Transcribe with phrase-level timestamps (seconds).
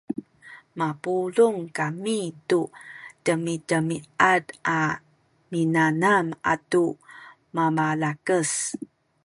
[0.79, 2.19] mapulung kami
[2.49, 2.61] tu
[3.25, 4.43] demidemiad
[4.79, 4.79] a
[5.51, 6.85] minanam atu
[7.55, 8.49] mabalakas